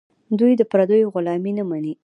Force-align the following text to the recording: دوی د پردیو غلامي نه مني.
دوی 0.39 0.53
د 0.57 0.61
پردیو 0.71 1.11
غلامي 1.15 1.51
نه 1.59 1.63
مني. 1.69 1.93